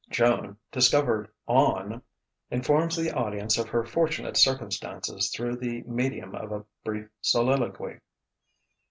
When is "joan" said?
0.09-0.57